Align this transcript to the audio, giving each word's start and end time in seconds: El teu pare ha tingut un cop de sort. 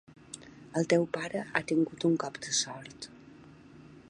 El 0.81 0.87
teu 0.93 1.05
pare 1.19 1.43
ha 1.59 1.63
tingut 1.73 2.09
un 2.13 2.19
cop 2.25 2.43
de 2.47 2.59
sort. 2.65 3.11